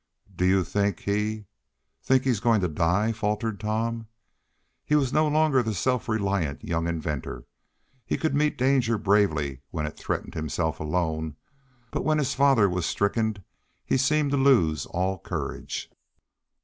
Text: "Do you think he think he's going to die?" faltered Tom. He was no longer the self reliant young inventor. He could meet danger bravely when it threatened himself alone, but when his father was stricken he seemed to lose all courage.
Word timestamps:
"Do 0.35 0.45
you 0.45 0.63
think 0.63 1.01
he 1.01 1.45
think 2.01 2.23
he's 2.23 2.39
going 2.39 2.59
to 2.61 2.67
die?" 2.67 3.11
faltered 3.11 3.59
Tom. 3.59 4.07
He 4.83 4.95
was 4.95 5.13
no 5.13 5.27
longer 5.27 5.61
the 5.61 5.75
self 5.75 6.09
reliant 6.09 6.63
young 6.63 6.87
inventor. 6.87 7.45
He 8.03 8.17
could 8.17 8.33
meet 8.33 8.57
danger 8.57 8.97
bravely 8.97 9.61
when 9.69 9.85
it 9.85 9.95
threatened 9.97 10.33
himself 10.33 10.79
alone, 10.79 11.35
but 11.91 12.03
when 12.03 12.17
his 12.17 12.33
father 12.33 12.67
was 12.67 12.87
stricken 12.87 13.43
he 13.85 13.95
seemed 13.95 14.31
to 14.31 14.37
lose 14.37 14.87
all 14.87 15.19
courage. 15.19 15.91